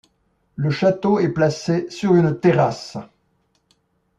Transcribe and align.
Le 0.55 0.71
château 0.71 1.19
est 1.19 1.29
placé 1.29 1.87
sur 1.91 2.15
une 2.15 2.39
terrasse. 2.39 2.97